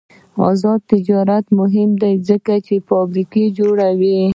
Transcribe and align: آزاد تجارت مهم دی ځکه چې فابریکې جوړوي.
آزاد 0.49 0.79
تجارت 0.91 1.45
مهم 1.59 1.89
دی 2.01 2.13
ځکه 2.29 2.53
چې 2.65 2.75
فابریکې 2.87 3.43
جوړوي. 3.57 4.21